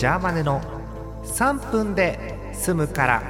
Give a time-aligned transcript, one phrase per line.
[0.00, 0.62] ジャーマネの
[1.24, 3.22] 3分で済むから。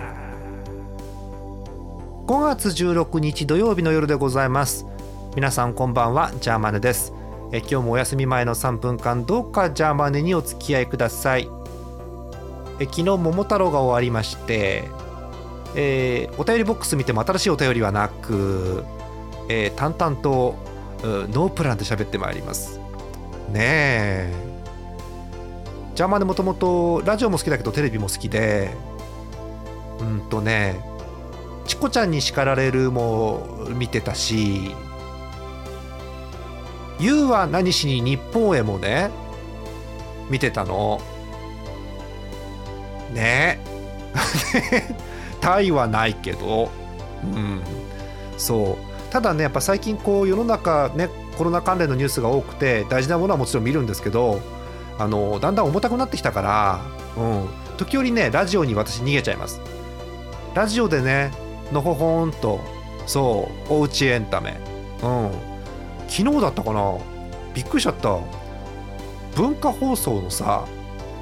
[2.29, 4.87] 5月16日土曜日の夜でございます。
[5.35, 7.13] 皆さんこんばんはジャーマネです。
[7.51, 11.51] え今日もお休み前の3分間どうかジャーマネにお付き合いください。
[12.79, 14.85] え昨日桃太郎が終わりまして
[15.75, 18.85] えーお便りボックス見ても新しいお便りはなく、
[19.49, 20.55] えー淡々と
[21.03, 22.79] ノープランで喋ってまいります。
[23.49, 24.50] ねえ。
[26.01, 28.71] ジャーマネもともとラジオも好きだけどテレビも好きで
[30.01, 30.81] うんとね
[31.67, 34.75] チコちゃんに叱られるも見てたし
[37.01, 39.11] YOU は何しに日本へもね
[40.31, 41.03] 見てたの。
[43.13, 43.61] ね。
[45.43, 46.71] タイはないけど。
[47.25, 47.61] うん。
[48.39, 49.13] そう。
[49.13, 54.41] ただねやっぱ最近こう世の中ねコロナ関連のニュースが多くて大事なものはもちろん見るんですけど
[55.01, 56.81] あのだんだん重たくなってきたから、
[57.17, 57.49] うん、
[57.79, 59.61] 時折ねラジオに私逃げちゃいます。
[60.55, 61.33] ラジオでね
[61.73, 62.61] のほほんと
[63.07, 64.61] そうおうちエンタメ。
[65.03, 65.31] うん。
[66.07, 66.99] 昨日だったかな？
[67.55, 68.19] びっくりしちゃった。
[69.37, 70.67] 文化放送のさ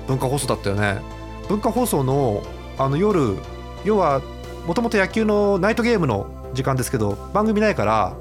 [0.09, 1.01] 文化放送だったよね。
[1.49, 2.43] 文化放送の
[2.79, 3.37] あの夜
[3.85, 4.21] 要は
[4.67, 8.17] もともと野球のナイトゲームの時間ですけど番組ないから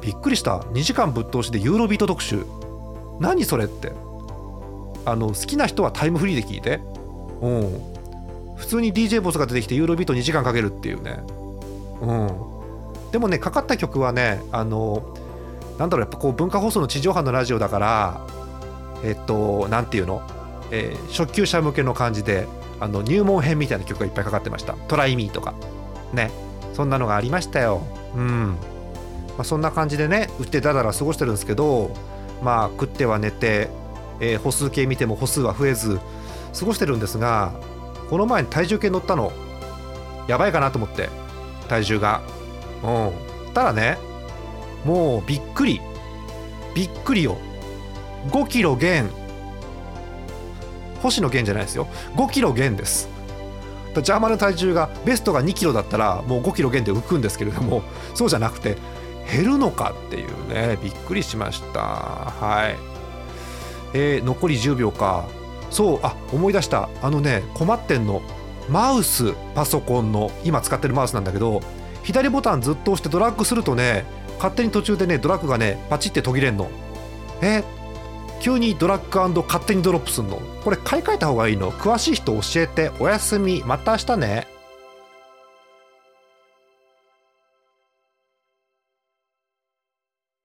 [0.00, 0.60] びっくりした。
[0.60, 2.46] 2時間ぶっ通しでユーロビート特集。
[3.20, 3.92] 何それって。
[5.06, 6.80] あの好きな人はタイムフリーで聞いて。
[7.40, 7.96] うん。
[8.56, 11.20] 普通に DJ ボスが出てきてユーロビート2時間かけるっていうね。
[12.00, 12.30] うん。
[13.12, 15.14] でもねかかった曲はねあの
[15.78, 18.26] なんだろうやっぱこう文化放送の地上波のラジオだから
[19.04, 20.22] えっとなんていうの、
[20.70, 22.46] えー初級者向けの感じで
[22.80, 25.54] あの入門編みたいな曲がいっぱいかかってました「トライミー」とか。
[26.12, 26.30] ね。
[26.76, 27.80] そんなのがありましたよ。
[28.14, 28.56] うん、ま
[29.38, 31.90] あ、そんな感じでね打ってだらだら過ごしてるんですけど
[32.42, 33.70] まあ食っては寝て、
[34.20, 36.00] えー歩数計見ても歩数は増えず
[36.58, 37.52] 過ごしてるんですが
[38.10, 39.32] この前に体重計乗ったの
[40.28, 41.08] やばいかなと思って
[41.68, 42.22] 体重が。
[42.82, 43.52] うん。
[43.52, 43.98] たらね
[44.84, 45.80] もうびっくり
[46.74, 47.36] びっくりよ。
[48.30, 49.08] 5キロ減。
[51.02, 51.88] 星野源じゃないですよ。
[52.16, 53.08] 5キロ減です。
[53.88, 57.82] だからジャーマの体重がベストが2キロだったらもう5キロ減で浮くんですけれども
[58.14, 58.76] そうじゃなくて
[59.30, 61.80] 減るのかっていうねびっくりしました。
[61.80, 62.95] はい。
[63.94, 65.26] えー残り10秒か。
[65.70, 66.88] そうあ思い出した。
[67.02, 68.22] あのね困ってんの。
[68.68, 71.60] マウスパソコンの今使ってるマウスなんだけど
[72.02, 74.04] 左ボタンずっと押してドラッグするとね
[74.36, 76.68] 勝手に途中でねドラッグがねパチって途切れんの。
[77.42, 77.62] え
[78.40, 80.40] 急にドラッグ勝手にドロップすんの。
[80.62, 81.72] これ買い替えた方がいいの。
[81.72, 82.90] 詳しい人教えて。
[83.00, 83.62] おやすみ。
[83.64, 84.55] また明日ね。